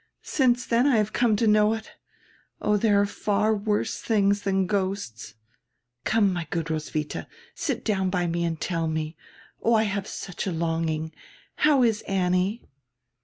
[0.23, 1.91] Since then I have come to know it
[2.59, 5.35] Oh, diere are far worse tilings than ghosts.
[6.05, 9.15] Come, my good Ros widia, come, sit down by me and tell me—
[9.61, 11.11] Oh, I have such a longing.
[11.57, 12.63] How is Annie?"